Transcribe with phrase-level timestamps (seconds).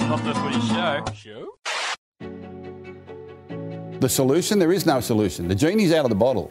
[0.00, 1.04] Not the footy show.
[1.14, 1.58] Show?
[4.00, 4.58] The solution?
[4.58, 5.48] There is no solution.
[5.48, 6.50] The genie's out of the bottle.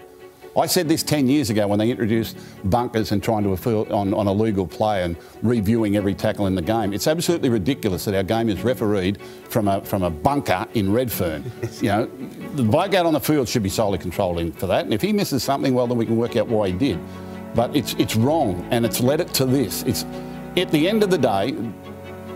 [0.55, 4.13] I said this 10 years ago when they introduced bunkers and trying to appeal on,
[4.13, 6.93] on a legal play and reviewing every tackle in the game.
[6.93, 9.19] It's absolutely ridiculous that our game is refereed
[9.49, 11.51] from a, from a bunker in Redfern.
[11.81, 12.05] you know,
[12.53, 14.85] the bloke out on the field should be solely controlling for that.
[14.85, 16.99] And if he misses something, well, then we can work out why he did.
[17.55, 19.83] But it's, it's wrong and it's led it to this.
[19.83, 20.05] It's,
[20.55, 21.55] at the end of the day,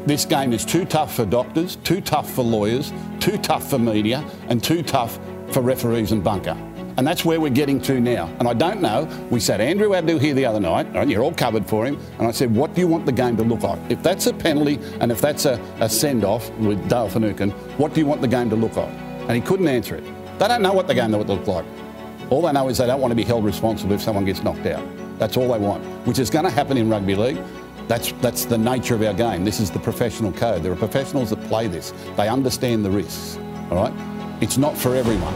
[0.07, 4.23] this game is too tough for doctors, too tough for lawyers, too tough for media,
[4.47, 6.57] and too tough for referees and bunker.
[6.95, 8.27] And that's where we're getting to now.
[8.39, 9.07] And I don't know.
[9.29, 11.99] We sat Andrew Abdo here the other night, right, you're all covered for him.
[12.17, 13.79] And I said, what do you want the game to look like?
[13.89, 17.93] If that's a penalty and if that's a, a send off with Dale Finucane, what
[17.93, 18.89] do you want the game to look like?
[18.89, 20.03] And he couldn't answer it.
[20.39, 21.65] They don't know what the game would look like.
[22.29, 24.65] All they know is they don't want to be held responsible if someone gets knocked
[24.65, 24.83] out.
[25.19, 27.37] That's all they want, which is going to happen in rugby league.
[27.87, 29.45] That's, that's the nature of our game.
[29.45, 30.61] This is the professional code.
[30.61, 31.93] There are professionals that play this.
[32.17, 33.37] They understand the risks,
[33.71, 33.93] all right?
[34.41, 35.33] It's not for everyone,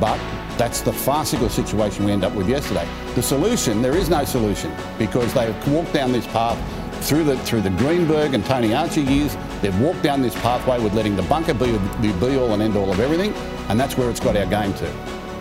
[0.00, 0.18] but
[0.56, 2.88] that's the farcical situation we end up with yesterday.
[3.14, 6.58] The solution, there is no solution because they've walked down this path
[7.06, 9.36] through the through the Greenberg and Tony Archer years.
[9.62, 12.76] They've walked down this pathway with letting the bunker be the be all and end
[12.76, 13.32] all of everything,
[13.68, 14.90] and that's where it's got our game to.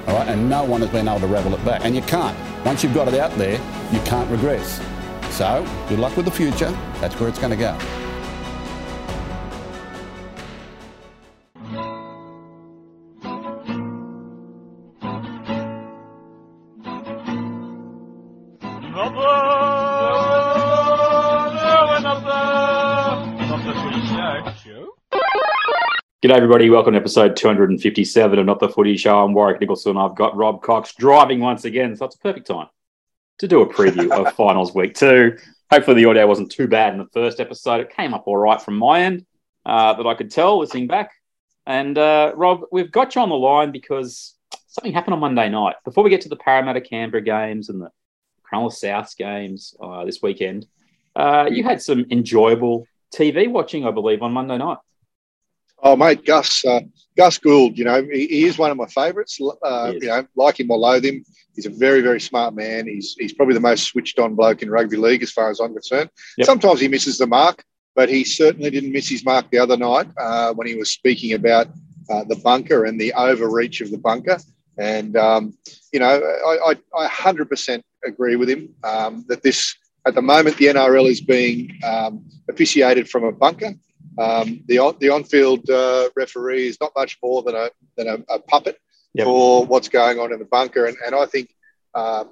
[0.08, 2.38] All right, and no one has been able to revel it back, and you can't.
[2.66, 3.60] Once you've got it out there,
[3.92, 4.80] you can't regress.
[5.40, 6.70] So, good luck with the future.
[7.00, 7.72] That's where it's going to go.
[26.22, 26.70] G'day, everybody.
[26.70, 29.24] Welcome to episode 257 of Not the Footy Show.
[29.24, 29.96] I'm Warwick Nicholson.
[29.96, 32.68] I've got Rob Cox driving once again, so it's a perfect time
[33.40, 35.38] to do a preview of finals week two.
[35.72, 37.82] Hopefully, the audio wasn't too bad in the first episode.
[37.82, 39.26] It came up all right from my end
[39.66, 41.12] uh, that I could tell listening back.
[41.66, 44.36] And uh, Rob, we've got you on the line because
[44.68, 45.76] something happened on Monday night.
[45.86, 47.92] Before we get to the Parramatta Canberra games and the
[48.52, 50.66] Cronulla Souths games uh, this weekend,
[51.16, 54.78] uh, you had some enjoyable TV watching, I believe, on Monday night.
[55.82, 56.82] Oh, mate, Gus, uh,
[57.18, 59.40] Gus Gould, you know, he, he is one of my favourites.
[59.64, 61.24] Uh, you know, like him or loathe him,
[61.56, 62.88] he's a very, very smart man.
[62.88, 65.74] He's he's probably the most switched on bloke in rugby league, as far as I'm
[65.74, 66.10] concerned.
[66.38, 66.46] Yep.
[66.46, 67.64] Sometimes he misses the mark,
[67.96, 71.34] but he certainly didn't miss his mark the other night uh, when he was speaking
[71.34, 71.68] about
[72.10, 74.38] uh, the bunker and the overreach of the bunker.
[74.78, 75.58] And um,
[75.92, 79.76] you know, I, I, I 100% agree with him um, that this
[80.08, 83.74] at the moment the NRL is being um, officiated from a bunker.
[84.20, 88.34] Um, the on, the on-field uh, referee is not much more than a than a,
[88.36, 88.78] a puppet
[89.16, 89.26] Yep.
[89.26, 91.50] for what's going on in the bunker, and, and I think
[91.96, 92.30] um,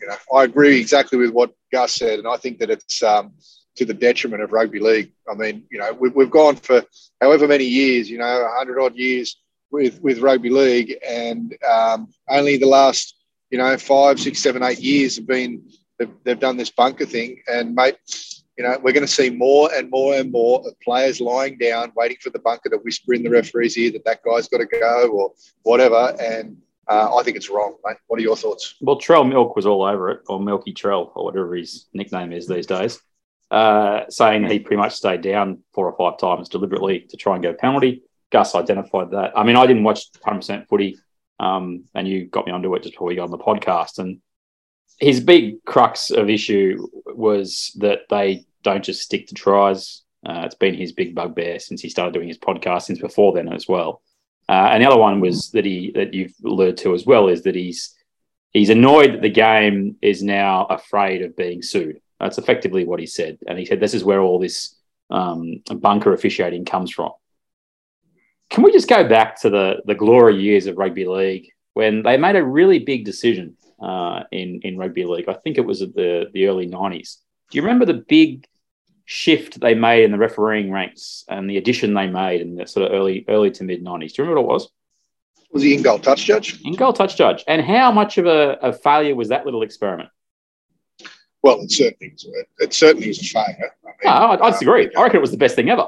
[0.00, 3.34] you know I agree exactly with what Gus said, and I think that it's um,
[3.76, 5.12] to the detriment of rugby league.
[5.30, 6.82] I mean, you know, we, we've gone for
[7.20, 9.40] however many years, you know, hundred odd years
[9.70, 13.14] with with rugby league, and um, only the last
[13.50, 15.62] you know five, six, seven, eight years have been
[15.98, 17.96] they've, they've done this bunker thing, and mate
[18.58, 21.92] you know, we're going to see more and more and more of players lying down,
[21.94, 24.66] waiting for the bunker to whisper in the referee's ear that that guy's got to
[24.66, 25.32] go or
[25.62, 26.16] whatever.
[26.20, 26.58] And
[26.88, 27.98] uh, I think it's wrong, mate.
[28.08, 28.74] What are your thoughts?
[28.80, 32.48] Well, Trell Milk was all over it, or Milky Trell, or whatever his nickname is
[32.48, 33.00] these days,
[33.52, 37.42] uh, saying he pretty much stayed down four or five times deliberately to try and
[37.42, 38.02] get a penalty.
[38.32, 39.38] Gus identified that.
[39.38, 40.98] I mean, I didn't watch 100% footy,
[41.38, 43.98] um, and you got me onto it just before we got on the podcast.
[43.98, 44.20] And
[44.98, 50.02] his big crux of issue was that they don't just stick to tries.
[50.26, 53.52] Uh, it's been his big bugbear since he started doing his podcast, since before then
[53.52, 54.02] as well.
[54.48, 57.42] Uh, and the other one was that he that you've alluded to as well is
[57.42, 57.94] that he's
[58.52, 62.00] he's annoyed that the game is now afraid of being sued.
[62.18, 64.74] That's effectively what he said, and he said this is where all this
[65.10, 67.12] um, bunker officiating comes from.
[68.50, 72.16] Can we just go back to the the glory years of rugby league when they
[72.16, 75.28] made a really big decision uh, in in rugby league?
[75.28, 77.18] I think it was at the the early nineties.
[77.50, 78.46] Do you remember the big
[79.04, 82.86] shift they made in the refereeing ranks and the addition they made in the sort
[82.90, 84.12] of early early to mid nineties?
[84.12, 84.68] Do you remember what it was?
[85.52, 86.60] Was he in goal touch judge?
[86.62, 87.42] In goal touch judge.
[87.48, 90.10] And how much of a, a failure was that little experiment?
[91.42, 92.26] Well, it certainly was.
[92.26, 93.72] A, It certainly was a failure.
[93.82, 94.88] I mean, No, I, I disagree.
[94.88, 95.86] uh, I reckon it was the best thing ever.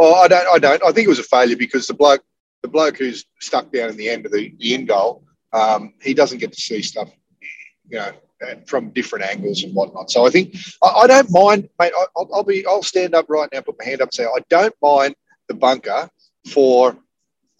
[0.00, 0.46] Oh, I don't.
[0.54, 0.82] I don't.
[0.84, 2.24] I think it was a failure because the bloke,
[2.62, 6.14] the bloke who's stuck down in the end of the, the end goal, um, he
[6.14, 7.10] doesn't get to see stuff,
[7.90, 8.12] you know,
[8.48, 10.10] and from different angles and whatnot.
[10.10, 11.92] So I think I, I don't mind, mate.
[11.96, 12.64] I, I'll, I'll be.
[12.66, 15.14] I'll stand up right now, put my hand up, and say I don't mind
[15.48, 16.08] the bunker
[16.48, 16.96] for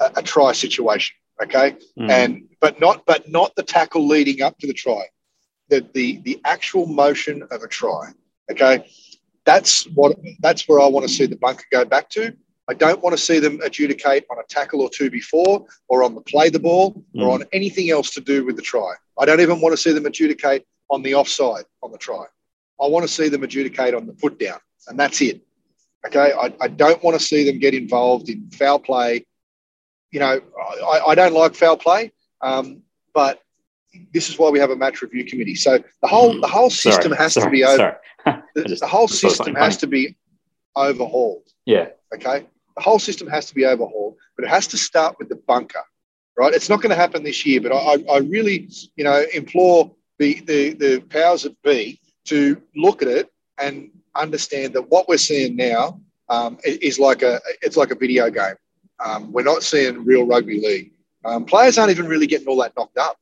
[0.01, 1.15] a, a try situation.
[1.43, 2.11] Okay, Mm.
[2.11, 5.05] and but not but not the tackle leading up to the try.
[5.69, 8.11] The the the actual motion of a try.
[8.51, 8.85] Okay.
[9.45, 12.33] that's what that's where I want to see the bunker go back to.
[12.69, 16.15] I don't want to see them adjudicate on a tackle or two before, or on
[16.15, 17.33] the play the ball, or Mm.
[17.35, 18.93] on anything else to do with the try.
[19.19, 22.25] I don't even want to see them adjudicate on the offside on the try.
[22.81, 25.41] I want to see them adjudicate on the put down, and that's it.
[26.07, 29.27] Okay, I, I don't want to see them get involved in foul play.
[30.11, 30.41] You know,
[30.85, 32.83] I, I don't like foul play, um,
[33.15, 33.41] but
[34.13, 35.55] this is why we have a match review committee.
[35.55, 37.99] So the whole the whole Sorry, system has sorry, to be over.
[38.55, 40.17] The, the whole system has to be
[40.77, 41.49] overhauled.
[41.67, 41.89] Yeah.
[42.15, 45.37] Okay, the whole system has to be overhauled, but it has to start with the
[45.37, 45.83] bunker,
[46.37, 46.53] right?
[46.55, 50.41] It's not going to happen this year, but I, I- really, you know, implore the,
[50.47, 53.29] the the powers that be to look at it
[53.59, 58.31] and understand that what we're seeing now um, is like a it's like a video
[58.31, 58.55] game.
[59.05, 60.93] Um, we're not seeing real rugby league.
[61.25, 63.17] Um, players aren't even really getting all that knocked up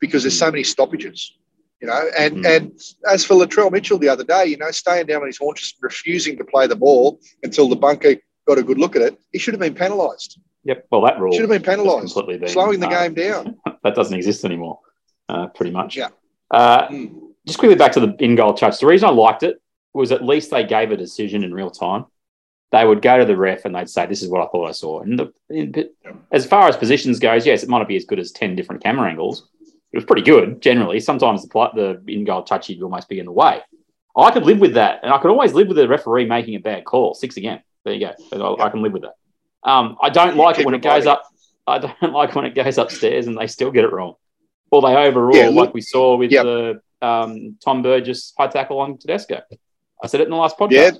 [0.00, 1.32] because there's so many stoppages.
[1.80, 2.56] You know, and Mm.
[2.56, 2.80] and
[3.10, 6.36] as for Latrell Mitchell the other day, you know, staying down on his haunches, refusing
[6.38, 8.14] to play the ball until the bunker
[8.48, 10.38] got a good look at it, he should have been penalised.
[10.64, 10.86] Yep.
[10.90, 13.56] Well, that rule Should have been penalised, completely been, slowing the uh, game down.
[13.84, 14.80] That doesn't exist anymore,
[15.28, 15.96] uh, pretty much.
[15.96, 16.08] Yeah.
[16.50, 17.20] Uh, Mm.
[17.46, 18.80] just quickly back to the in goal touch.
[18.80, 19.60] The reason I liked it
[19.92, 22.06] was at least they gave a decision in real time.
[22.72, 24.72] They would go to the ref and they'd say, "This is what I thought I
[24.72, 25.72] saw." And the, in,
[26.32, 28.82] as far as positions goes, yes, it might not be as good as ten different
[28.82, 29.48] camera angles.
[29.96, 31.00] It was pretty good generally.
[31.00, 33.62] Sometimes the pl- the in goal touchy would almost be in the way.
[34.14, 36.58] I could live with that, and I could always live with the referee making a
[36.60, 37.14] bad call.
[37.14, 37.62] Six again.
[37.82, 38.56] There you go.
[38.60, 39.14] I, I can live with that.
[39.62, 41.22] Um, I don't like it when it goes up.
[41.66, 44.16] I don't like when it goes upstairs and they still get it wrong,
[44.70, 46.44] or they overrule, Yeah, like we saw with Yep.
[46.44, 49.40] the um, Tom Burgess high tackle on Tedesco.
[50.02, 50.72] I said it in the last podcast.
[50.72, 50.90] Yeah.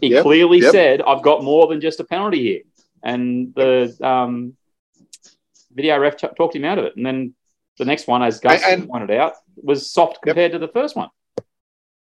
[0.00, 0.22] He Yep.
[0.24, 0.72] clearly Yep.
[0.72, 2.62] said, "I've got more than just a penalty here,"
[3.04, 4.56] and the um,
[5.72, 6.96] video ref ch- talked him out of it.
[6.96, 7.34] And then
[7.78, 11.08] the next one, as Gus And- pointed out, was soft compared to the first one.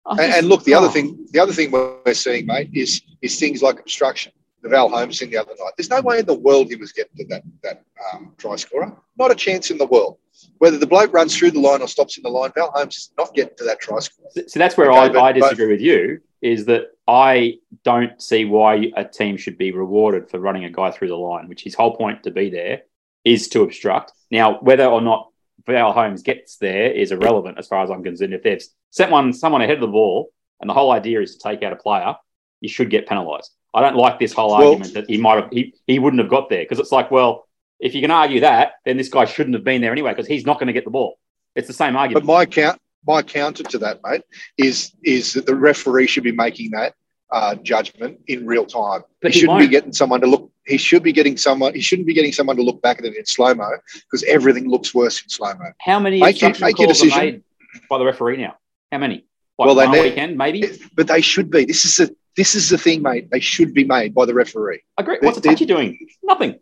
[0.05, 0.91] And, just- and look, the other oh.
[0.91, 4.33] thing, the other thing we're seeing, mate, is is things like obstruction.
[4.61, 5.73] The Val Holmes thing the other night.
[5.77, 7.83] There's no way in the world he was getting to that that
[8.13, 8.95] um, try scorer.
[9.17, 10.17] Not a chance in the world.
[10.57, 13.11] Whether the bloke runs through the line or stops in the line, Val Holmes is
[13.17, 14.29] not getting to that try scorer.
[14.47, 16.21] So that's where Okay, I, I disagree with you.
[16.41, 20.91] Is that I don't see why a team should be rewarded for running a guy
[20.91, 22.83] through the line, which his whole point to be there
[23.23, 24.11] is to obstruct.
[24.31, 25.29] Now, whether or not
[25.65, 28.33] Val Holmes gets there is irrelevant as far as I'm concerned.
[28.33, 31.49] If they've sent one someone ahead of the ball and the whole idea is to
[31.49, 32.15] take out a player,
[32.61, 33.51] you should get penalised.
[33.73, 36.29] I don't like this whole Well- argument that he might have he, he wouldn't have
[36.29, 37.47] got there because it's like, well,
[37.79, 40.45] if you can argue that, then this guy shouldn't have been there anyway because he's
[40.45, 41.17] not going to get the ball.
[41.55, 42.25] It's the same argument.
[42.25, 44.21] But my count, my counter to that, mate,
[44.57, 46.93] is is that the referee should be making that
[47.33, 49.01] uh, judgment in real time.
[49.21, 50.49] But he he shouldn't be getting someone to look.
[50.65, 51.73] He should be getting someone.
[51.73, 54.69] He shouldn't be getting someone to look back at it in slow mo because everything
[54.69, 55.65] looks worse in slow mo.
[55.81, 57.43] How many Make obstruction make calls are made
[57.89, 58.55] by the referee now?
[58.91, 59.25] How many?
[59.57, 60.63] Like Well, they one weekend, maybe.
[60.95, 61.65] But they should be.
[61.65, 63.29] This is the this is the thing, mate.
[63.31, 64.81] They should be made by the referee.
[64.97, 65.17] I agree.
[65.21, 65.97] What's a touchy doing?
[66.23, 66.59] Nothing.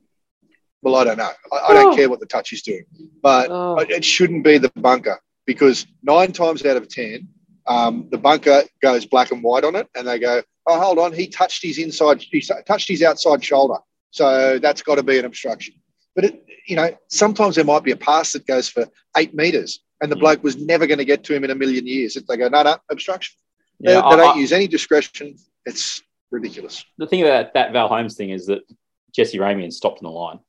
[0.82, 1.30] Well, I don't know.
[1.54, 1.96] I, I don't Oh.
[1.96, 2.86] care what the touch is doing,
[3.22, 3.78] but Oh.
[3.78, 7.28] it shouldn't be the bunker because nine times out of ten,
[7.72, 11.14] um, the bunker goes black and white on it, and they go, "Oh, hold on,
[11.14, 13.78] he touched his inside, he touched his outside shoulder,
[14.12, 15.76] so that's got to be an obstruction."
[16.16, 18.86] But it, you know, sometimes there might be a pass that goes for
[19.18, 20.20] eight meters, and the Mm.
[20.22, 22.16] bloke was never going to get to him in a million years.
[22.16, 23.36] If they go, "No, no, obstruction,"
[23.80, 25.36] they, Yeah, they I- don't I- use any discretion.
[25.66, 26.02] It's
[26.32, 26.84] ridiculous.
[26.98, 28.62] the thing about that Val Holmes thing is that
[29.16, 30.40] Jesse Ramien stopped in the line.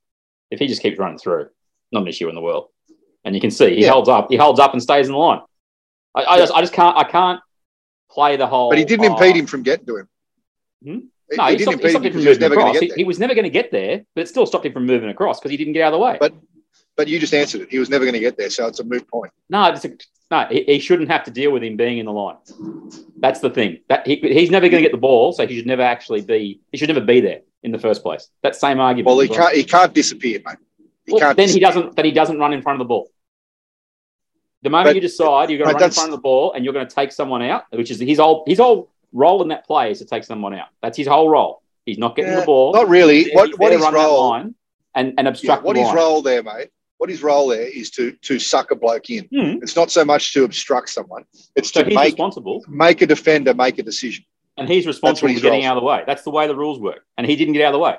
[0.51, 1.49] If he just keeps running through,
[1.91, 2.67] not an issue in the world.
[3.25, 3.91] And you can see he Yeah.
[3.91, 4.27] holds up.
[4.29, 5.41] He holds up and stays in the line.
[6.15, 6.41] I, I Yeah.
[6.41, 6.97] just, I just can't.
[6.97, 7.39] I can't
[8.11, 8.69] play the whole.
[8.69, 10.07] But he didn't oh, impede him from getting to him.
[10.83, 10.99] Hmm?
[11.31, 12.67] He, No, he he, didn't stopped, impede him him from he was moving never going
[12.67, 12.75] across.
[12.75, 12.97] to He, get there.
[12.97, 15.39] he was never going to get there, but it still stopped him from moving across
[15.39, 16.17] because he didn't get out of the way.
[16.19, 16.33] But-
[16.95, 17.69] But you just answered it.
[17.71, 19.31] He was never going to get there, so it's a moot point.
[19.49, 19.91] No, it's a,
[20.29, 22.37] no, he, he shouldn't have to deal with him being in the line.
[23.17, 23.79] That's the thing.
[23.89, 26.59] That he, he's never going to get the ball, so he should never actually be.
[26.71, 28.29] He should never be there in the first place.
[28.43, 29.07] That same argument.
[29.07, 29.55] Well, he can't.
[29.55, 30.57] He can't disappear, mate.
[31.07, 31.37] He Well, can't.
[31.37, 31.95] then he doesn't.
[31.95, 33.09] That he doesn't run in front of the ball.
[34.63, 36.63] The moment But- you decide you're going to run in front of the ball and
[36.63, 39.67] you're going to take someone out, which is his whole his whole role in that
[39.67, 40.67] play is to take someone out.
[40.81, 41.61] That's his whole role.
[41.85, 42.73] He's not getting Yeah, the ball.
[42.73, 43.25] Not really.
[43.25, 44.29] He's What there what his role?
[44.29, 44.55] line
[44.95, 46.69] and and Yeah, obstruct what the his role there, mate?
[46.97, 49.25] What his role there is to to suck a bloke in.
[49.25, 49.61] Hmm.
[49.61, 51.25] It's not so much to obstruct someone.
[51.57, 54.23] It's So to he's make responsible, make a defender make a decision.
[54.55, 56.03] and he's responsible for getting out of the way.
[56.07, 57.97] That's the way the rules work, and he didn't get out of the way.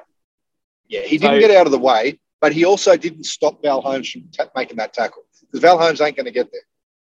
[0.89, 3.83] Yeah, he So- didn't get out of the way, but he also didn't stop Val
[3.83, 5.24] Holmes from ta- making that tackle
[5.61, 6.61] because ain't going to get there.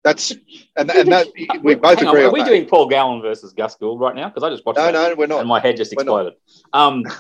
[0.04, 0.32] That's
[0.77, 1.27] and, and that
[1.63, 2.48] we both Hang agree on, Are we that.
[2.48, 4.30] doing Paul Gallen versus Gus Gould right now?
[4.30, 5.39] Because I just watched no, no, we're not.
[5.39, 6.34] and my head just exploded.
[6.72, 7.04] Um,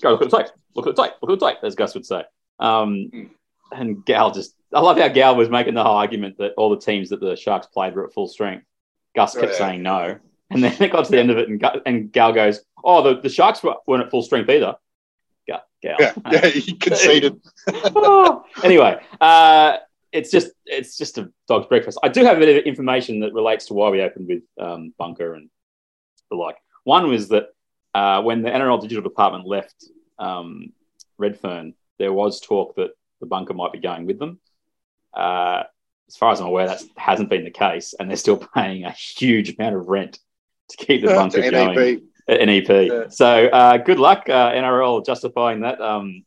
[0.00, 0.46] go look at the tape.
[0.74, 1.12] Look at the tape.
[1.22, 2.22] Look at the tape, as Gus would say.
[2.60, 3.28] Um, Mm.
[3.72, 6.78] and Gal just, I love how Gal was making the whole argument that all the
[6.80, 8.64] teams that the Sharks played were at full strength.
[9.16, 9.58] Gus kept Yeah.
[9.58, 10.18] saying no.
[10.50, 13.02] And then it got to the end of it, and, Gu- and Gal goes, "Oh,
[13.02, 14.76] the, the Sharks weren't at full strength either."
[15.48, 15.96] Gal, Gal.
[15.98, 17.40] Yeah, yeah, he conceded.
[17.66, 18.44] Oh.
[18.62, 19.78] anyway, uh,
[20.12, 21.98] it's just it's just a dog's breakfast.
[22.02, 24.94] I do have a bit of information that relates to why we opened with um,
[24.98, 25.48] Bunker and
[26.30, 26.56] the like.
[26.84, 27.48] One was that
[27.94, 29.84] uh, when the NRL digital department left
[30.18, 30.72] um,
[31.18, 34.38] Redfern, there was talk that the bunker might be going with them.
[35.14, 35.64] Uh,
[36.08, 38.92] as far as I'm aware, that hasn't been the case, and they're still paying a
[38.92, 40.18] huge amount of rent
[40.68, 42.02] to keep the bunker going.
[42.28, 42.68] NEP.
[42.68, 43.04] Yeah.
[43.08, 46.24] So uh, good luck, uh, NRL, justifying that um,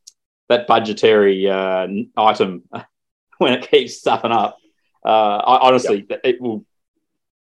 [0.48, 2.64] that budgetary uh, item
[3.44, 4.58] when it keeps stuffing up.
[5.04, 6.66] Uh, I, honestly, it will.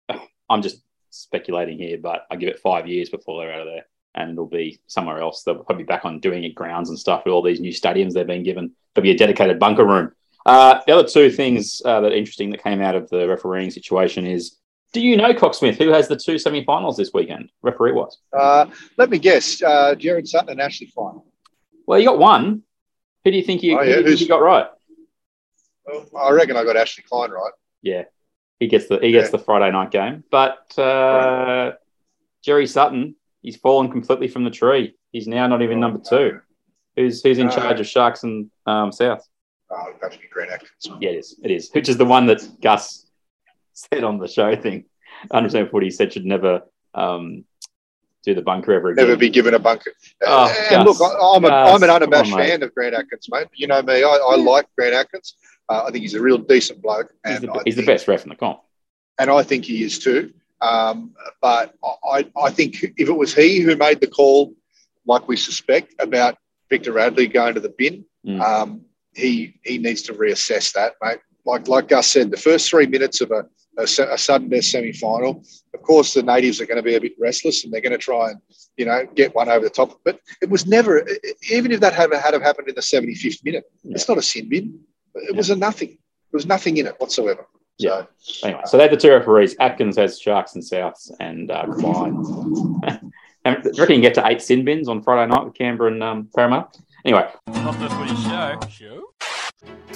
[0.50, 3.86] I'm just speculating here, but I give it five years before they're out of there,
[4.14, 5.44] and it'll be somewhere else.
[5.44, 8.14] They'll probably be back on doing it grounds and stuff with all these new stadiums
[8.14, 8.72] they've been given.
[8.94, 10.12] There'll be a dedicated bunker room.
[10.46, 13.72] Uh, the other two things uh, that are interesting that came out of the refereeing
[13.72, 14.58] situation is.
[14.94, 18.18] Do you know Cocksmith, who has the two semi-finals this weekend, referee was?
[18.32, 19.62] Uh, let me guess.
[19.62, 21.20] Uh, Gerard Sutton and Ashley Klein.
[21.86, 22.62] Well, you got one.
[23.26, 24.68] Who do you think you, Oh, yeah, do you, think who's- you got right?
[26.18, 27.52] I reckon I got Ashley Klein right.
[27.82, 28.04] Yeah,
[28.60, 29.38] he gets the he gets Yeah.
[29.38, 30.24] the Friday night game.
[30.32, 31.74] But uh,
[32.44, 34.96] Jerry Sutton, he's fallen completely from the tree.
[35.12, 36.40] He's now not even number two.
[36.96, 37.56] Who's who's in No.
[37.56, 39.28] charge of Sharks and um, South?
[39.70, 40.90] Oh, have to be Grant Atkins.
[41.00, 41.40] Yeah, it is.
[41.44, 41.70] It is.
[41.72, 43.06] Which is the one that Gus
[43.74, 44.86] said on the show thing.
[45.32, 46.62] I understand what he said should never
[46.94, 47.46] um,
[48.24, 49.06] do the bunker ever again.
[49.06, 49.92] Never be given a bunker.
[50.26, 53.48] Oh, look, I, I'm, a, Gus, I'm an unabashed on, fan of Grant Atkins, mate.
[53.56, 54.04] You know me.
[54.04, 55.36] I, I like Grant Atkins.
[55.70, 57.12] Uh, I think he's a real decent bloke.
[57.26, 58.60] he's, the, he's the best ref in the comp.
[59.20, 60.32] and I think he is too.
[60.62, 61.76] Um, but
[62.10, 64.54] I, I think if it was he who made the call,
[65.06, 66.38] like we suspect, about
[66.70, 68.42] Victor Radley going to the bin, Mm.
[68.42, 68.82] um,
[69.14, 71.20] he he needs to reassess that, mate.
[71.46, 73.46] Like like Gus said, the first three minutes of a,
[73.78, 75.44] a, a sudden death semi final,
[75.76, 78.00] of course, the natives are going to be a bit restless and they're going to
[78.00, 78.40] try and
[78.78, 80.00] you know get one over the top.
[80.04, 81.08] But it was never,
[81.52, 84.24] even if that had had have happened in the seventy fifth minute, it's not a
[84.24, 84.80] sin bin.
[85.16, 85.90] It was a nothing.
[85.90, 87.48] There was nothing in it whatsoever.
[87.80, 88.08] So,
[88.44, 89.56] Anyway, so they're the two referees.
[89.60, 92.16] Atkins has Sharks and Souths, and uh, Klein.
[93.46, 95.56] and do you reckon you can get to eight sin bins on Friday night with
[95.56, 96.80] Canberra and um, Parramatta?
[97.04, 98.60] Anyway, Not the footy show.
[98.70, 99.04] Show?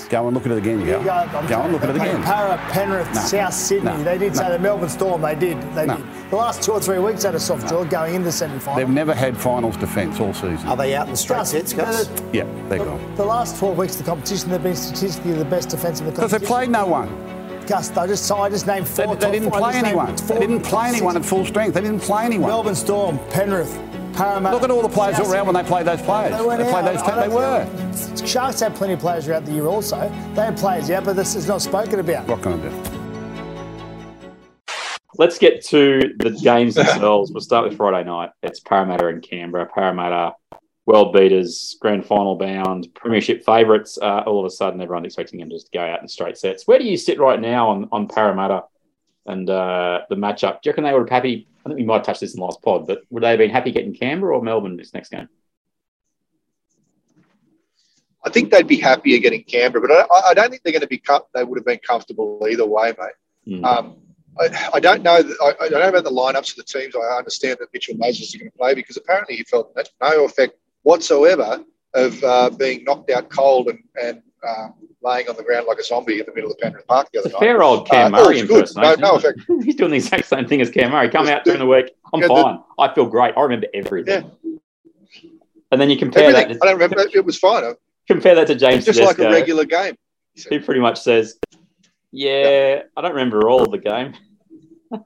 [0.10, 1.02] Go and look at it again, go.
[1.04, 2.24] Yeah, I'm Go and look at it again.
[2.24, 3.22] Para, Penrith, No.
[3.22, 3.92] South Sydney.
[3.92, 4.04] No.
[4.04, 5.22] They did say the Melbourne Storm.
[5.22, 5.58] They did.
[5.76, 5.98] They No.
[5.98, 6.06] did.
[6.30, 8.80] The last two or three weeks had a soft draw going into the semi final.
[8.80, 10.68] They've never had finals defence all season.
[10.70, 12.10] Are they out in the straight sets, Gus?
[12.32, 13.00] Yeah, they're gone.
[13.18, 16.12] The last 12 weeks of the competition, they've been statistically the best defence in the
[16.12, 16.42] Because competition.
[16.42, 17.10] they played no one.
[17.68, 19.16] Gus, I just, I just named four.
[19.16, 20.18] they top- didn't play anyone.
[20.18, 20.98] four- They didn't play six.
[20.98, 21.74] anyone at full strength.
[21.76, 22.50] They didn't play anyone.
[22.50, 23.78] Melbourne Storm, Penrith,
[24.20, 24.54] Parramatta.
[24.54, 26.38] Look at all the players that were out when they played those players.
[26.38, 27.02] They, weren't played those.
[27.04, 27.66] They were.
[27.66, 29.98] think- Sharks had plenty of players throughout the year also.
[30.36, 32.28] They had players, yeah, but this is not spoken about.
[32.28, 33.00] What can I do?
[35.18, 37.32] let's get to the games themselves.
[37.32, 38.32] we'll start with Friday night.
[38.42, 39.68] It's Parramatta and Canberra.
[39.68, 40.34] Parramatta,
[40.86, 43.98] world beaters, grand final bound, premiership favourites.
[44.02, 46.68] Uh, all of a sudden, everyone's expecting them just to go out in straight sets.
[46.68, 48.64] Where do you sit right now on, on Parramatta
[49.26, 50.62] and uh, the matchup?
[50.62, 51.48] Do you reckon they would have happy?
[51.70, 53.38] I think we might have touched this in the last pod, but would they have
[53.38, 55.30] been happy getting Canberra or Melbourne this next game?
[58.26, 60.88] I think they'd be happier getting Canberra, but I, I don't think they're going to
[60.88, 61.02] be.
[61.34, 63.60] They would have been comfortable either way, mate.
[63.62, 63.64] Mm.
[63.64, 63.98] Um,
[64.40, 65.22] I, I don't know.
[65.42, 66.96] I, I don't know about the lineups of the teams.
[66.96, 70.56] I understand that Mitchell Moses is going to play because apparently he felt no effect
[70.84, 75.78] whatsoever of uh, being knocked out cold and, and um, laying on the ground like
[75.80, 77.40] a zombie in the middle of Penrith Park the other It's night.
[77.40, 79.00] fair old Cam Uh, Murray impersonation.
[79.02, 79.40] No- no effect.
[79.64, 81.10] He's doing the exact same thing as Cam Murray.
[81.10, 81.92] Come out during the week.
[82.14, 82.60] I'm Yeah, the- fine.
[82.80, 83.34] I feel great.
[83.38, 84.32] I remember everything.
[84.44, 85.30] Yeah.
[85.72, 86.54] And then you compare Everything.
[86.54, 86.64] that.
[86.64, 87.06] I don't remember.
[87.14, 87.64] It was fine.
[88.08, 89.96] compare that to James Just like a regular game.
[90.34, 91.38] He pretty much says,
[92.12, 94.14] "Yeah, I don't remember all of the game.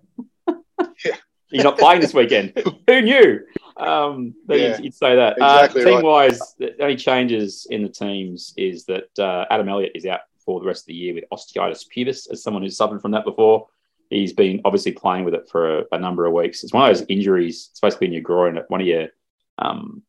[1.06, 1.16] Yeah.
[1.50, 2.54] You're not playing this weekend.
[2.88, 3.40] who knew?"
[3.88, 4.80] Um, but Yeah.
[4.80, 5.34] you'd, say that.
[5.38, 5.94] Exactly uh, right.
[5.96, 10.22] team wise, the only changes in the teams is that uh, Adam Elliott is out
[10.46, 12.28] for the rest of the year with osteitis pubis.
[12.32, 13.68] As someone who's suffered from that before,
[14.10, 16.64] he's been obviously playing with it for a, a number of weeks.
[16.64, 17.70] It's one of those injuries.
[17.72, 19.08] It's be in your groin, one of your
[19.58, 20.04] um,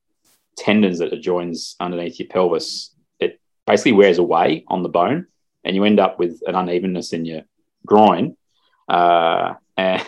[0.57, 2.91] tendons that adjoins underneath your pelvis.
[3.19, 5.27] It basically wears away on the bone,
[5.65, 7.43] and you end up with an unevenness in your
[7.87, 8.37] groin.
[8.89, 10.05] Uh, and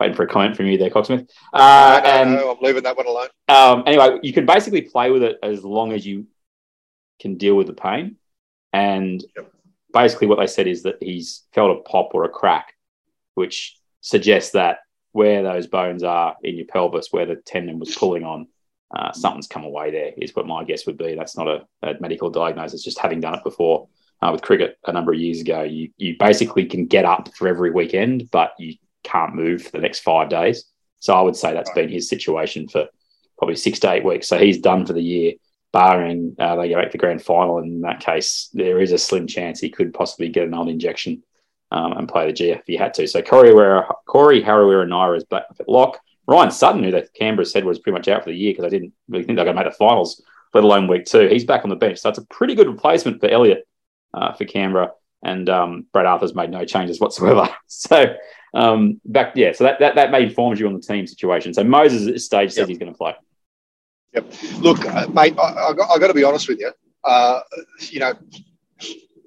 [0.00, 1.28] waiting for a comment from you there, Cocksmith.
[1.52, 3.28] Uh, No, and no, I'm leaving that one alone.
[3.48, 6.26] um, anyway, you can basically play with it as long as you
[7.20, 8.16] can deal with the pain.
[8.72, 9.52] And Yep.
[9.92, 12.74] basically, what they said is that he's felt a pop or a crack,
[13.34, 14.78] which suggests that
[15.12, 18.48] where those bones are in your pelvis, where the tendon was pulling on,
[18.96, 21.14] uh, something's come away there, is what my guess would be.
[21.14, 23.88] That's not a, a medical diagnosis, just having done it before.
[24.22, 27.48] Uh, with cricket a number of years ago, you, you basically can get up for
[27.48, 30.64] every weekend, but you can't move for the next five days.
[31.00, 32.88] So I would say that's been his situation for
[33.38, 34.28] probably six to eight weeks.
[34.28, 35.32] So he's done for the year,
[35.72, 37.58] barring uh, they go back to the grand final.
[37.58, 40.68] And in that case, there is a slim chance he could possibly get an old
[40.68, 41.22] injection
[41.72, 43.08] um, and play the GF if he had to.
[43.08, 43.52] So Corey,
[44.06, 45.98] Corey Harawira Naera is back at lock.
[46.28, 48.68] Ryan Sutton, who the Canberra said was pretty much out for the year because I
[48.68, 50.22] didn't really think they were going to make the finals,
[50.54, 51.26] let alone week two.
[51.26, 51.98] He's back on the bench.
[51.98, 53.66] So it's a pretty good replacement for Elliott
[54.14, 54.92] uh, for Canberra.
[55.24, 57.48] And um, Brad Arthur's made no changes whatsoever.
[57.66, 58.14] so
[58.54, 61.54] um, back, yeah, so that, that, that may informs you on the team situation.
[61.54, 62.68] So Moses at this stage says yep.
[62.68, 63.14] he's going to play.
[64.14, 64.32] Yep.
[64.58, 66.70] Look, uh, mate, I, I, got, I got to be honest with you.
[67.02, 67.40] Uh,
[67.90, 68.12] you know,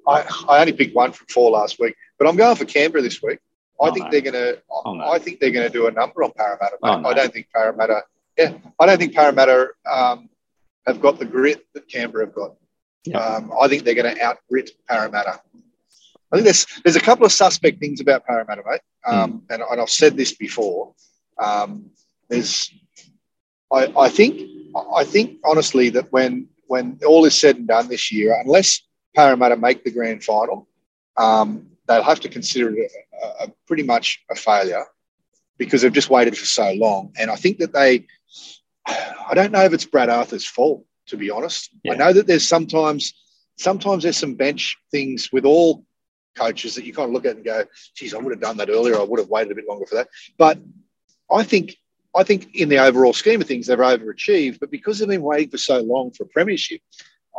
[0.06, 3.22] I, I only picked one from four last week, but I'm going for Canberra this
[3.22, 3.40] week.
[3.80, 4.10] I oh, think no.
[4.10, 4.62] they're going to.
[4.70, 5.08] Oh, no.
[5.08, 6.76] I think they're going to do a number on Parramatta.
[6.82, 7.08] Oh, no.
[7.08, 8.04] I don't think Parramatta.
[8.38, 10.30] Yeah, I don't think Parramatta um,
[10.86, 12.54] have got the grit that Canberra have got.
[13.04, 13.20] Yep.
[13.20, 15.40] Um, I think they're going to out grit Parramatta.
[16.32, 18.80] I think there's there's a couple of suspect things about Parramatta, mate.
[19.06, 19.54] Um, mm.
[19.54, 20.92] and, and, I've said this before.
[21.38, 21.90] Um,
[22.28, 22.70] there's,
[23.72, 24.40] I, I think,
[24.94, 28.82] I think honestly that when when all is said and done this year, unless
[29.14, 30.68] Parramatta make the grand final,
[31.16, 32.90] um, they'll have to consider it
[33.22, 34.84] a, a, pretty much a failure
[35.58, 37.12] because they've just waited for so long.
[37.18, 38.06] And I think that they,
[38.86, 41.70] I don't know if it's Brad Arthur's fault, to be honest.
[41.82, 41.92] Yeah.
[41.92, 43.14] I know that there's sometimes,
[43.56, 45.84] sometimes there's some bench things with all
[46.36, 47.64] coaches that you kind of look at and go,
[47.94, 48.98] geez, I would have done that earlier.
[48.98, 50.08] I would have waited a bit longer for that.
[50.38, 50.58] But
[51.30, 51.76] I think,
[52.14, 54.60] I think in the overall scheme of things, they've overachieved.
[54.60, 56.80] But because they've been waiting for so long for a premiership,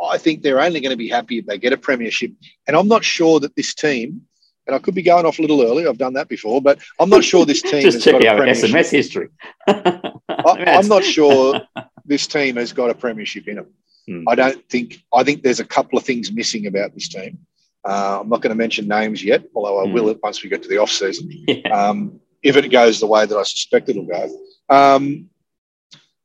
[0.02, 2.32] I think they're only going to be happy if they get a premiership.
[2.66, 4.22] And I'm not sure that this team,
[4.66, 5.86] and I could be going off a little early.
[5.86, 8.90] I've done that before, but I'm not sure this team just has check out SMS
[8.90, 9.28] history.
[9.66, 11.60] I, am not sure
[12.04, 13.66] this team has got a premiership in them.
[14.06, 14.28] Hmm.
[14.28, 15.02] I don't think.
[15.12, 17.38] I think there's a couple of things missing about this team.
[17.84, 19.92] Uh, I'm not going to mention names yet, although I hmm.
[19.92, 21.30] will once we get to the off season.
[21.48, 21.68] Yeah.
[21.68, 24.30] Um, if it goes the way that I suspect it'll go.
[24.68, 25.28] Um,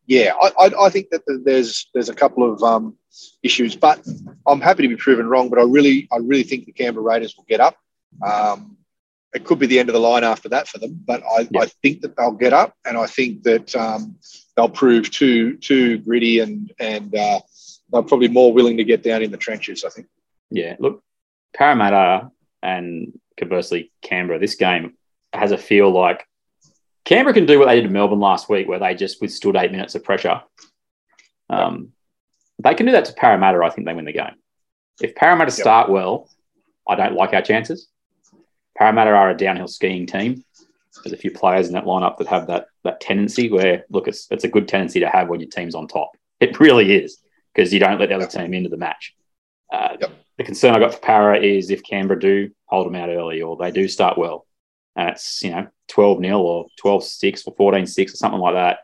[0.05, 2.97] yeah, I, I, I, think that there's there's a couple of um,
[3.41, 4.05] issues, but
[4.45, 5.49] I'm happy to be proven wrong.
[5.49, 7.77] But I really I really think the Canberra Raiders will get up.
[8.21, 8.77] Um,
[9.33, 11.65] it could be the end of the line after that for them, but I, I
[11.81, 14.17] think that they'll get up, and I think that um,
[14.55, 17.39] they'll prove too too gritty and and uh,
[17.91, 19.85] they're probably more willing to get down in the trenches.
[19.85, 20.07] I think.
[20.51, 21.01] Yeah, look,
[21.55, 24.39] Parramatta and conversely Canberra.
[24.39, 24.93] This game
[25.31, 26.27] has a feel like
[27.05, 29.71] Canberra can do what they did to Melbourne last week, where they just withstood eight
[29.71, 30.41] minutes of pressure.
[31.49, 31.91] Um,
[32.59, 33.61] they can do that to Parramatta.
[33.63, 34.35] I think they win the game.
[35.01, 35.59] If Parramatta yep.
[35.59, 36.29] start well,
[36.87, 37.87] I don't like our chances.
[38.77, 40.43] Parramatta are a downhill skiing team.
[41.03, 44.27] There's a few players in that lineup that have that that tendency where, look, it's,
[44.29, 46.11] it's a good tendency to have when your team's on top.
[46.39, 47.17] It really is
[47.53, 49.15] because you don't let the other team into the match.
[49.73, 50.11] Uh, yep.
[50.37, 53.57] The concern I got for Para is if Canberra do hold them out early or
[53.57, 54.45] they do start well,
[54.95, 58.53] and it's you know 12 0 or 12 6 or 14 6 or something like
[58.53, 58.79] that.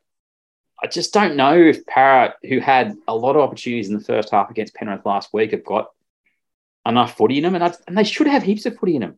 [0.81, 4.31] I just don't know if Para, who had a lot of opportunities in the first
[4.31, 5.89] half against Penrith last week, have got
[6.85, 9.17] enough footy in them, and, and they should have heaps of footy in them.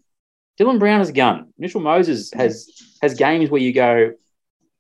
[0.60, 1.54] Dylan Brown has a gun.
[1.58, 2.70] Mitchell Moses has
[3.02, 4.14] has games where you go,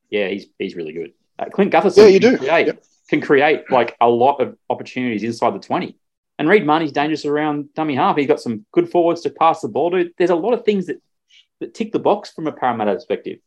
[0.10, 1.13] yeah, he's he's really good.
[1.39, 2.84] Uh, Clint Gutherson, yeah, you do, create, yep.
[3.10, 5.97] can create like a lot of opportunities inside the twenty.
[6.41, 8.17] And Reed Mahoney's dangerous around dummy half.
[8.17, 10.10] He's got some good forwards to pass the ball to.
[10.17, 10.99] There's a lot of things that
[11.60, 13.38] that tick the box from a Parramatta perspective.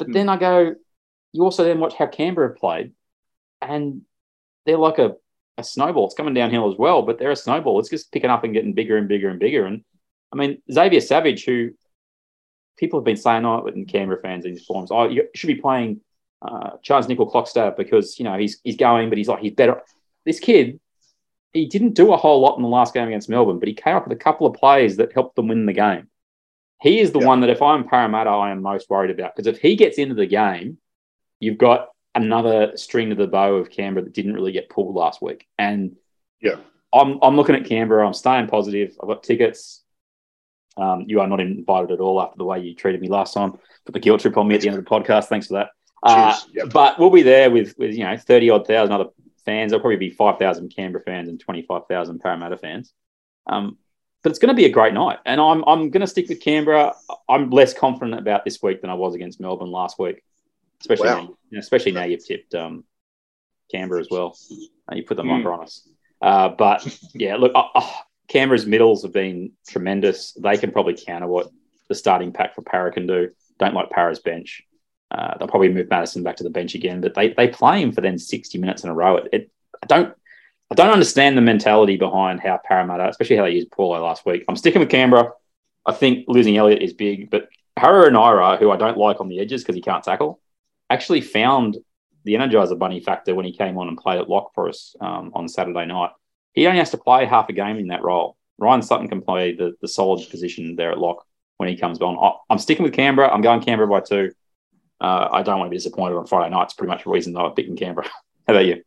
[0.00, 0.14] But hmm.
[0.14, 0.74] then I go,
[1.32, 2.90] you also then watch how Canberra played,
[3.62, 4.02] and
[4.66, 5.12] they're like a,
[5.58, 6.06] a snowball.
[6.06, 7.78] It's coming downhill as well, but they're a snowball.
[7.78, 9.64] It's just picking up and getting bigger and bigger and bigger.
[9.64, 9.84] And
[10.32, 11.70] I mean, Xavier Savage, who
[12.78, 15.54] people have been saying, oh, in Canberra fans in these forums, oh, you should be
[15.54, 16.00] playing
[16.42, 19.82] uh, Charnze Nicoll-Klokstad because, you know, he's, he's going, but he's like, he's better.
[20.26, 20.80] This kid,
[21.52, 23.96] he didn't do a whole lot in the last game against Melbourne, but he came
[23.96, 26.08] up with a couple of plays that helped them win the game.
[26.80, 27.26] He is the yep.
[27.26, 30.14] one that if I'm Parramatta, I am most worried about because if he gets into
[30.14, 30.78] the game,
[31.40, 35.20] you've got another string to the bow of Canberra that didn't really get pulled last
[35.20, 35.46] week.
[35.58, 35.96] And
[36.40, 36.56] yeah,
[36.92, 38.06] I'm, I'm looking at Canberra.
[38.06, 38.96] I'm staying positive.
[39.02, 39.82] I've got tickets.
[40.76, 43.52] Um, you are not invited at all after the way you treated me last time.
[43.84, 45.24] Put the guilt trip on me at the end of the podcast.
[45.24, 45.70] Thanks for that.
[46.04, 46.70] Uh, yep.
[46.72, 49.10] But we'll be there with, with you know thirty odd thousand other
[49.48, 49.70] fans.
[49.70, 52.92] There'll probably be five thousand Canberra fans and twenty five thousand Parramatta fans.
[53.46, 53.78] Um,
[54.22, 55.18] but it's going to be a great night.
[55.24, 56.94] And I'm, I'm going to stick with Canberra.
[57.28, 60.22] I'm less confident about this week than I was against Melbourne last week,
[60.80, 61.36] especially wow.
[61.50, 62.84] now, especially now you've tipped um,
[63.70, 64.36] Canberra as well.
[64.90, 65.52] Uh, you put the mm.
[65.52, 65.88] on us.
[66.20, 67.90] Uh, but yeah, look, uh, uh,
[68.26, 70.32] Canberra's middles have been tremendous.
[70.32, 71.48] They can probably counter what
[71.88, 73.30] the starting pack for Para can do.
[73.58, 74.62] Don't like Para's bench.
[75.10, 77.92] Uh, they'll probably move Madison back to the bench again, but they they play him
[77.92, 79.16] for then 60 minutes in a row.
[79.16, 79.50] It, it
[79.82, 80.14] I don't
[80.70, 84.44] I don't understand the mentality behind how Parramatta, especially how they used Paulo last week.
[84.48, 85.30] I'm sticking with Canberra.
[85.86, 89.62] I think losing Elliott is big, but Harawira, who I don't like on the edges
[89.62, 90.40] because he can't tackle,
[90.90, 91.78] actually found
[92.24, 95.30] the Energizer Bunny factor when he came on and played at lock for us um,
[95.34, 96.10] on Saturday night.
[96.52, 98.36] He only has to play half a game in that role.
[98.58, 101.24] Ryan Sutton can play the, the solid position there at lock
[101.56, 102.38] when he comes on.
[102.50, 103.32] I'm sticking with Canberra.
[103.32, 104.32] I'm going Canberra by two.
[105.00, 106.64] Uh, I don't want to be disappointed on Friday night.
[106.64, 108.06] It's pretty much the reason that I'm picking Canberra.
[108.48, 108.82] How about you?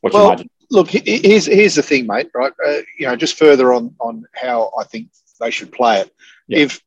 [0.00, 0.50] What's well, your margin?
[0.70, 2.28] Look, here's here's the thing, mate.
[2.34, 6.12] Right, uh, you know, just further on on how I think they should play it.
[6.48, 6.58] Yeah.
[6.58, 6.80] If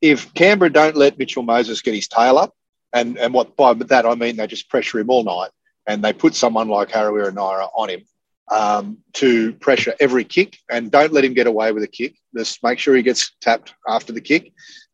[0.00, 2.54] if Canberra don't let Mitchell Moses get his tail up,
[2.92, 5.50] and and what by that I mean they just pressure him all night,
[5.86, 8.04] and they put someone like Harawira Naera on him
[8.50, 12.16] um, to pressure every kick, and don't let him get away with a kick.
[12.36, 14.52] Just make sure he gets tapped after the kick.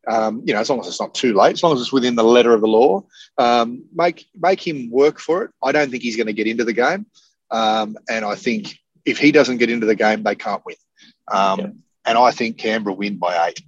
[0.09, 2.15] Um, you know, as long as it's not too late, as long as it's within
[2.15, 3.05] the letter of the law,
[3.39, 5.51] um, make make him work for it.
[5.63, 7.07] I don't think he's going to get into the game,
[7.51, 10.77] um, and I think if he doesn't get into the game, they can't win.
[11.29, 11.67] Um, yeah.
[12.07, 13.63] And I think Canberra win by eight.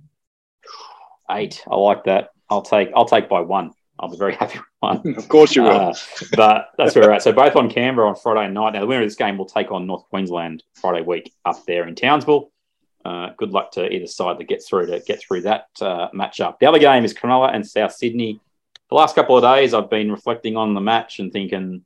[1.31, 2.31] Eight, I like that.
[2.51, 3.73] I'll take I'll take by one.
[3.99, 5.15] I'll be very happy with one.
[5.17, 5.71] Of course you will.
[5.71, 5.95] Uh,
[6.35, 7.23] but that's where we're at.
[7.23, 8.73] So both on Canberra on Friday night.
[8.75, 11.87] Now the winner of this game will take on North Queensland Friday week up there
[11.87, 12.52] in Townsville.
[13.05, 16.59] Uh, good luck to either side that gets through to get through that uh, matchup.
[16.61, 18.41] The other game is Cronulla and South Sydney.
[18.91, 21.85] The last couple of days, I've been reflecting on the match and thinking,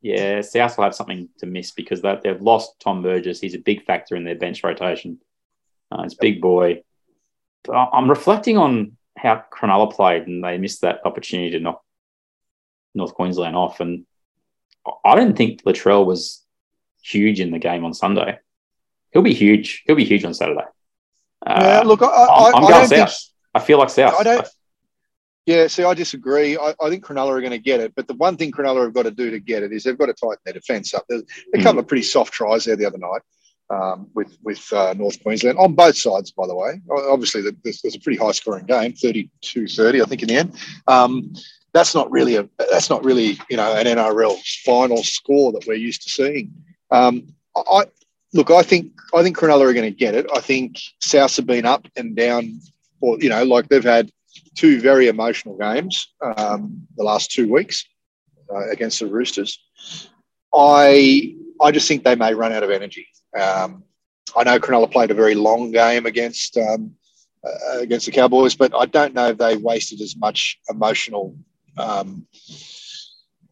[0.00, 3.40] yeah, South will have something to miss because they've lost Tom Burgess.
[3.40, 5.18] He's a big factor in their bench rotation.
[5.90, 6.82] Uh, it's big boy.
[7.68, 11.82] I'm reflecting on how Cronulla played and they missed that opportunity to knock
[12.94, 13.80] North Queensland off.
[13.80, 14.06] And
[15.04, 16.44] I didn't think Latrell was
[17.02, 18.38] huge in the game on Sunday.
[19.16, 19.82] He'll be huge.
[19.86, 20.60] He'll be huge on Saturday.
[21.46, 22.90] Uh, yeah, look, I, am I, going South.
[22.90, 23.10] Think,
[23.54, 24.14] I feel like South.
[24.20, 24.46] I don't.
[25.46, 26.58] Yeah, see, I disagree.
[26.58, 28.92] I, I think Cronulla are going to get it, but the one thing Cronulla have
[28.92, 31.06] got to do to get it is they've got to tighten their defence up.
[31.08, 31.22] There's
[31.54, 31.84] a couple mm.
[31.84, 33.22] of pretty soft tries there the other night
[33.70, 36.82] um, with with uh, North Queensland on both sides, by the way.
[36.90, 40.56] Obviously, there's, there's a pretty high scoring game, 32-30, I think, in the end.
[40.86, 41.32] Um,
[41.72, 45.72] that's not really a that's not really you know an NRL final score that we're
[45.72, 46.52] used to seeing.
[46.90, 47.86] Um, I
[48.32, 50.26] look, I think I think Cronulla are going to get it.
[50.34, 52.60] I think South have been up and down,
[53.00, 54.10] or you know, like they've had
[54.56, 57.84] two very emotional games um, the last two weeks
[58.52, 59.58] uh, against the Roosters.
[60.54, 63.06] I I just think they may run out of energy.
[63.38, 63.84] Um,
[64.34, 66.92] I know Cronulla played a very long game against um,
[67.44, 71.36] uh, against the Cowboys, but I don't know if they wasted as much emotional
[71.78, 72.26] um,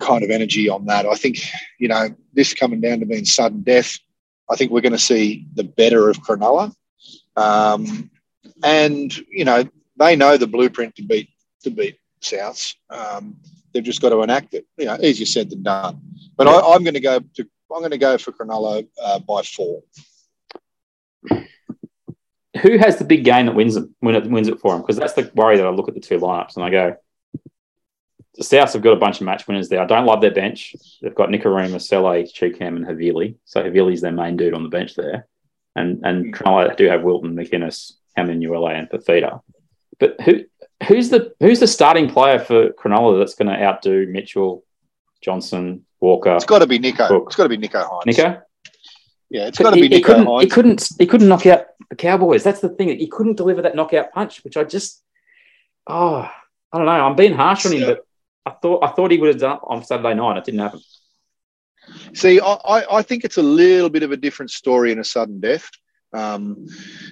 [0.00, 1.06] kind of energy on that.
[1.06, 1.38] I think
[1.78, 3.98] you know this coming down to being sudden death.
[4.50, 6.74] I think we're going to see the better of Cronulla,
[7.36, 8.10] um,
[8.62, 9.64] and you know
[9.96, 11.30] they know the blueprint to beat
[11.62, 12.74] to beat Souths.
[12.90, 13.36] Um,
[13.72, 14.66] they've just got to enact it.
[14.76, 16.00] You know, easier said than done.
[16.36, 16.54] But yeah.
[16.54, 19.82] I, am going to go to I'm going to go for Cronulla uh, by four.
[22.62, 24.82] Who has the big game that wins them when it wins it for them?
[24.82, 26.96] Because that's the worry that I look at the two lineups and I go,
[28.40, 29.80] Souths have got a bunch of match winners there.
[29.80, 30.74] I don't love their bench.
[31.00, 33.36] They've got Nikorima, Sele, Choo-Kam, and Havili.
[33.44, 35.28] So Havili's their main dude on the bench there.
[35.76, 36.34] And and mm.
[36.34, 39.40] Cronulla do have Wilton, McInnes, Hamlin-Uele, and Fifita.
[39.98, 40.44] But who
[40.88, 44.64] who's the who's the starting player for Cronulla that's going to outdo Mitchell,
[45.20, 46.34] Johnson, Walker.
[46.34, 47.08] It's got to be Nicho.
[47.08, 47.24] Cook.
[47.28, 48.04] It's got to be Nicho Hynes.
[48.06, 48.42] Nicho.
[49.30, 50.42] Yeah, it's got to be he, Nicho couldn't, Hynes.
[50.42, 50.88] He couldn't.
[50.98, 52.42] He couldn't knock out the Cowboys.
[52.42, 52.88] That's the thing.
[52.98, 55.02] He couldn't deliver that knockout punch, which I just.
[55.86, 56.28] Oh,
[56.72, 56.92] I don't know.
[56.92, 58.03] I'm being harsh on him, but
[58.46, 60.38] I thought I thought he would have done it on Saturday night.
[60.38, 60.80] It didn't happen.
[62.14, 65.40] See, I, I think it's a little bit of a different story in a sudden
[65.40, 65.68] death.
[66.12, 66.66] Um,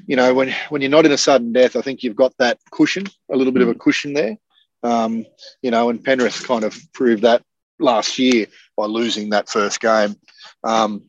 [0.06, 2.58] you know, when when you're not in a sudden death, I think you've got that
[2.70, 4.36] cushion, a little bit of a cushion there.
[4.82, 5.26] Um,
[5.62, 7.42] you know, and Penrith kind of proved that
[7.78, 10.16] last year by losing that first game.
[10.64, 11.04] Um,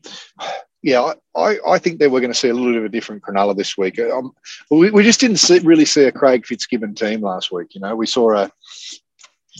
[0.82, 3.22] yeah, I, I think that we're going to see a little bit of a different
[3.22, 3.98] Cronulla this week.
[3.98, 4.32] Um,
[4.70, 7.74] we, we just didn't see, really see a Craig Fitzgibbon team last week.
[7.74, 8.50] You know, we saw a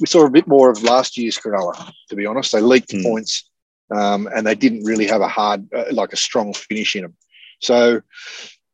[0.00, 1.92] we saw a bit more of last year's Cronulla.
[2.08, 3.02] To be honest, they leaked mm.
[3.02, 3.50] points
[3.94, 7.16] um, and they didn't really have a hard, uh, like a strong finish in them.
[7.60, 8.00] So,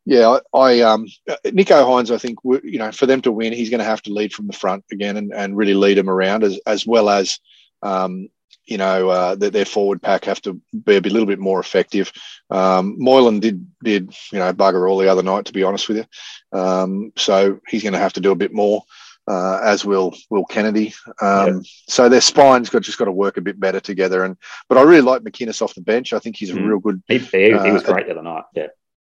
[0.07, 1.07] yeah, I, I um,
[1.45, 4.13] Nicho Hynes, I think you know for them to win, he's going to have to
[4.13, 7.39] lead from the front again and, and really lead them around as as well as
[7.83, 8.29] um,
[8.71, 10.55] you know, uh, that their forward pack have to
[10.85, 12.13] be a little bit more effective.
[12.51, 15.99] Um, Moylan did did you know bugger all the other night, to be honest with
[15.99, 16.59] you.
[16.59, 18.83] Um, so he's going to have to do a bit more,
[19.27, 20.95] uh, as will Will Kennedy.
[21.21, 21.61] Um, yeah.
[21.89, 24.25] So their spines got just got to work a bit better together.
[24.25, 24.37] And
[24.69, 26.13] but I really like McInnes off the bench.
[26.13, 26.67] I think he's a mm.
[26.67, 27.03] real good.
[27.07, 28.45] He, he, he was uh, great the other night.
[28.55, 28.69] Yeah,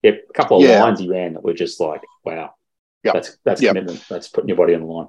[0.03, 0.83] yeah, a couple of yeah.
[0.83, 2.55] lines he ran that were just like, wow.
[3.05, 3.71] Yeah, that's that's yep.
[3.75, 4.05] commitment.
[4.09, 5.09] That's putting your body on the line.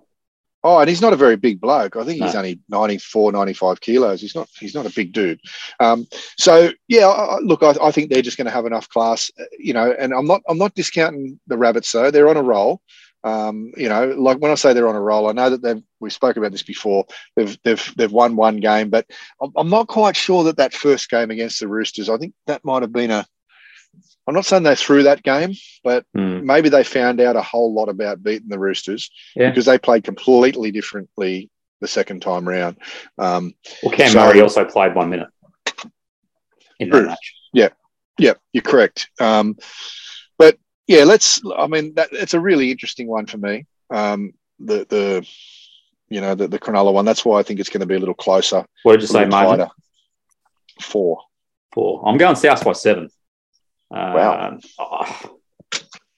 [0.65, 1.97] Oh, and he's not a very big bloke.
[1.97, 2.39] I think he's no.
[2.39, 4.21] only 94, 95 kilos.
[4.21, 4.47] He's not.
[4.57, 5.41] He's not a big dude.
[5.81, 9.29] Um, so yeah, I, look, I, I, think they're just going to have enough class,
[9.37, 9.93] uh, you know.
[9.99, 10.41] And I'm not.
[10.47, 12.11] I'm not discounting the rabbits though.
[12.11, 12.81] They're on a roll.
[13.23, 15.81] Um, you know, like when I say they're on a roll, I know that they've.
[15.99, 17.05] We spoke about this before.
[17.35, 19.05] They've they've they've won one game, but
[19.55, 22.09] I'm, not quite sure that that first game against the Roosters.
[22.09, 23.25] I think that might have been a.
[24.27, 26.45] I'm not saying they threw that game, but Hmm.
[26.45, 29.49] maybe they found out a whole lot about beating the Roosters Yeah.
[29.49, 31.49] because they played completely differently
[31.81, 32.77] the second time round.
[33.17, 35.27] Um, Well, Cam So- Murray also played one minute
[36.79, 37.07] in that True.
[37.07, 37.33] match.
[37.53, 37.69] Yeah,
[38.17, 39.09] yeah, you're correct.
[39.19, 39.57] Um,
[40.37, 40.57] but
[40.87, 41.41] yeah, let's.
[41.57, 43.65] I mean, that it's a really interesting one for me.
[43.89, 45.27] Um, the the
[46.09, 47.05] you know the the Cronulla one.
[47.05, 48.65] That's why I think it's going to be a little closer.
[48.83, 49.67] What did you say, margin?
[50.81, 51.21] Four.
[51.73, 52.07] Four.
[52.07, 53.09] I'm going South by seven.
[53.93, 54.57] Uh, Wow.
[54.79, 55.37] oh,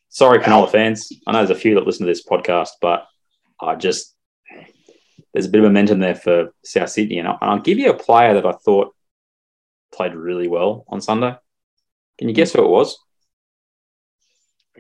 [0.09, 1.11] sorry, Cronulla fans.
[1.27, 3.05] I know there's a few that listen to this podcast, but
[3.61, 4.15] I just
[5.33, 7.89] there's a bit of momentum there for South Sydney, and I'll, and I'll give you
[7.89, 8.95] a player that I thought
[9.93, 11.35] played really well on Sunday.
[12.17, 12.97] Can you guess who it was?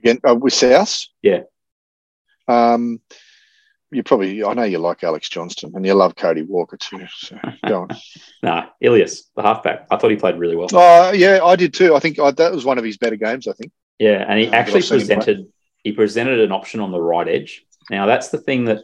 [0.05, 1.05] Again uh, with South.
[1.23, 1.41] Yeah.
[2.47, 3.01] Um,
[3.91, 4.43] you probably.
[4.43, 7.05] I know you like Alex Johnston and you love Cody Walker too.
[7.17, 7.37] So
[7.67, 7.87] go on.
[8.43, 9.87] No, Ilias, the halfback.
[9.89, 10.67] I thought he played really well.
[10.71, 11.95] Oh yeah, I did too.
[11.95, 13.47] I think I, that was one of his better games.
[13.47, 13.71] I think.
[13.97, 15.15] Yeah, and he Uh, actually I've seen him play.
[15.15, 15.47] presented
[15.83, 17.65] he presented an option on the right edge.
[17.89, 18.83] Now that's the thing that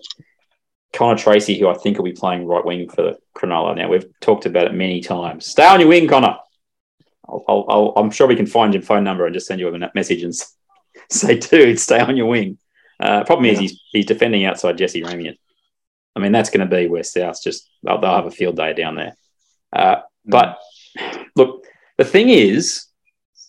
[0.94, 3.76] Connor Tracey, who I think will be playing right wing for Cronulla.
[3.76, 5.46] Now we've talked about it many times.
[5.46, 6.38] Stay on your wing, Connor.
[7.30, 9.68] I'll, I'll, I'll, I'm sure we can find your phone number and just send you
[9.74, 10.34] a message and
[11.20, 12.58] say, "Dude, stay on your wing."
[13.00, 15.36] Uh, problem is he's he's defending outside Jesse Ramien.
[16.16, 18.74] I mean that's going to be where South just they'll, they'll have a field day
[18.74, 19.16] down there.
[19.74, 20.60] Uh, but
[21.36, 21.66] look,
[21.98, 22.86] the thing is,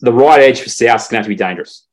[0.01, 1.87] the right edge for South's going to have to be dangerous.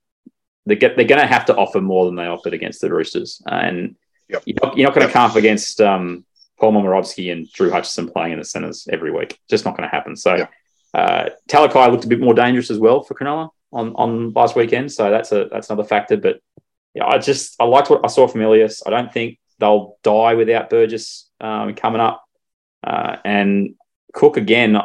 [0.66, 3.42] They get, they're going to have to offer more than they offered against the Roosters,
[3.48, 3.96] and
[4.30, 4.44] Yep.
[4.46, 5.14] you're not, you're not going to Yep.
[5.14, 6.24] come up against um,
[6.60, 9.40] Paul Momirovski and Drew Hutchison playing in the centres every week.
[9.50, 10.16] Just not going to happen.
[10.16, 10.52] So, Yep.
[10.94, 14.92] uh, Talakai looked a bit more dangerous as well for Cronulla on on last weekend.
[14.92, 16.18] So that's a that's another factor.
[16.18, 16.40] But
[16.94, 18.84] yeah, I just I liked what I saw from Ilias.
[18.86, 22.24] I don't think they'll die without Burgess um, coming up,
[22.84, 23.76] uh, and
[24.14, 24.78] Cook again.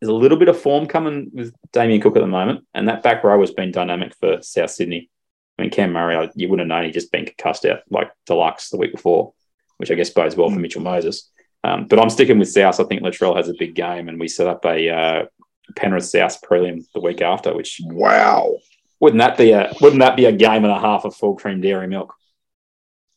[0.00, 3.02] There's a little bit of form coming with Damien Cook at the moment, and that
[3.02, 5.10] back row has been dynamic for South Sydney.
[5.58, 8.68] I mean, Cam Murray, you wouldn't have known he'd just been concussed out like deluxe
[8.68, 9.32] the week before,
[9.78, 11.30] which I guess bodes well for Mitchell Moses.
[11.64, 12.78] Um, but I'm sticking with South.
[12.78, 15.24] I think Latrell has a big game, and we set up a uh,
[15.74, 18.58] Penrith South prelim the week after, which Wow.
[19.00, 21.60] wouldn't that be a wouldn't that be a game and a half of full cream
[21.60, 22.14] dairy milk?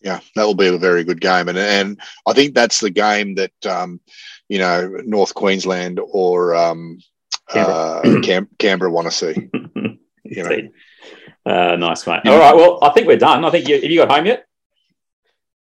[0.02, 3.36] Yeah, that will be a very good game, and and I think that's the game
[3.36, 4.00] that um,
[4.48, 7.00] you know North Queensland or um,
[7.54, 9.50] uh, Cam- Canberra want to see.
[10.32, 10.70] You know.
[11.44, 12.22] Uh, nice, mate.
[12.26, 12.56] All right.
[12.56, 13.44] Well, I think we're done.
[13.44, 14.46] I think you, have you got home yet?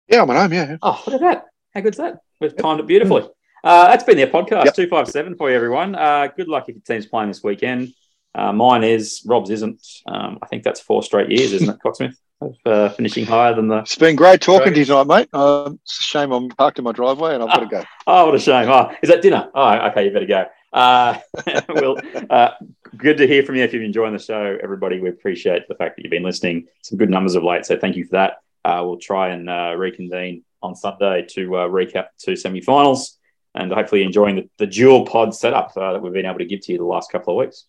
[0.08, 0.54] Yeah, I'm at home.
[0.54, 1.46] Yeah, Oh, look at that.
[1.76, 2.22] How good's that?
[2.42, 3.28] We've timed it beautifully.
[3.64, 4.76] Uh, that's been their podcast, Yep.
[4.76, 5.96] 257 for you, everyone.
[5.96, 7.94] Uh, good luck if your team's playing this weekend.
[8.36, 9.82] Uh, mine is, Rob's isn't.
[10.08, 12.16] Um, I think that's four straight years, isn't it, Cocksmith?
[12.42, 13.80] Of uh, finishing higher than the.
[13.80, 15.30] it's been great talking to you tonight, mate.
[15.34, 17.84] Um, it's a shame I'm parked in my driveway and I've got to go.
[18.08, 18.70] Oh, what a shame.
[18.70, 19.50] Oh, is that dinner?
[19.54, 20.46] Oh, okay, you better go.
[20.72, 21.20] Uh,
[21.70, 21.98] well,
[22.30, 22.52] uh,
[22.96, 25.02] good to hear from you if you're enjoying the show, everybody.
[25.02, 26.68] We appreciate the fact that you've been listening.
[26.82, 28.38] Some good numbers of late, so thank you for that.
[28.64, 33.18] Uh, we'll try and uh, reconvene on Sunday to uh, recap the two semi-finals
[33.56, 36.62] and hopefully enjoying the, the dual pod setup uh, that we've been able to give
[36.62, 37.66] to you the last couple of weeks.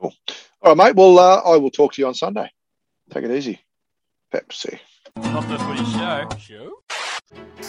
[0.00, 0.14] Cool.
[0.62, 0.96] All right, mate.
[0.96, 2.50] Well, uh, I will talk to you on Sunday.
[3.10, 3.60] Take it easy.
[4.32, 4.78] Pepsi.
[5.16, 6.28] Not the footy show.
[6.38, 6.72] Show?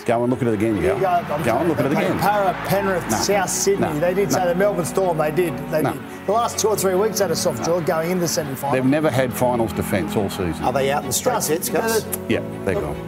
[0.06, 0.96] Go and look at it again, you go.
[1.00, 2.18] Go, Go and look at it again.
[2.20, 3.18] Para, Penrith, No.
[3.18, 3.82] South Sydney.
[3.88, 4.00] No.
[4.00, 5.18] They did say the Melbourne Storm.
[5.18, 5.56] They did.
[5.70, 5.94] They No.
[5.94, 6.02] did.
[6.28, 8.74] The last two or three weeks had a soft draw going into the semi final.
[8.76, 10.64] They've never had finals defence all season.
[10.64, 12.06] Are they out in the straight sets, Gus?
[12.30, 13.08] Yeah, they're gone.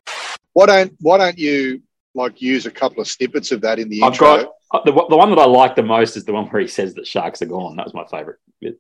[0.53, 1.81] Why don't Why don't you
[2.13, 4.27] like use a couple of snippets of that in the I've intro?
[4.27, 6.67] got uh, the, the one that I like the most is the one where he
[6.67, 7.75] says that sharks are gone.
[7.75, 8.79] That was my favourite bit.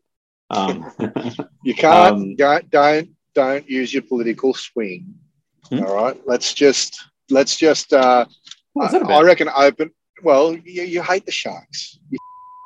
[0.49, 0.91] Um,
[1.63, 5.13] You can't Um, go, don't don't use your political swing.
[5.69, 5.83] Hmm?
[5.83, 7.93] All right, let's just let's just.
[7.93, 8.25] Uh,
[8.73, 9.15] what was that I?
[9.15, 9.91] I reckon open.
[10.23, 11.97] Well, you, you hate the sharks.
[12.09, 12.17] You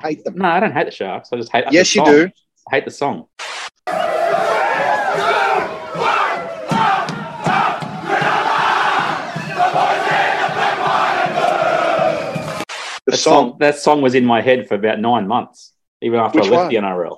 [0.01, 0.37] hate them.
[0.37, 1.29] No, I don't hate the sharks.
[1.31, 1.65] I just hate.
[1.71, 2.11] yes, you song.
[2.13, 2.29] do.
[2.71, 3.27] I hate the song.
[13.05, 13.49] The That song.
[13.51, 13.57] song.
[13.59, 16.63] That song was in my head for about nine months, even after Which I left
[16.65, 16.69] one?
[16.73, 17.17] the NRL.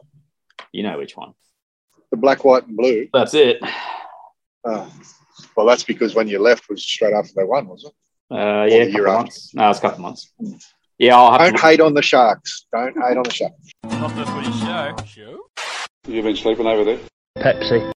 [0.71, 1.33] You know which one?
[2.09, 3.07] the black, white, and blue.
[3.13, 3.57] That's it.
[4.63, 4.91] Oh.
[5.55, 7.91] Well, that's because when you left was straight after they won, was it?
[8.33, 9.17] Uh, yeah, a year couple of after.
[9.23, 9.53] months.
[9.55, 10.33] No, it's a couple of months.
[10.97, 11.61] Yeah, I'll have Don't to.
[11.61, 12.65] hate on the sharks.
[12.73, 13.55] Don't hate on the sharks.
[13.83, 14.95] Not the footy show.
[15.05, 15.39] Show?
[16.07, 16.99] You've been sleeping over there?
[17.37, 17.91] Pepsi.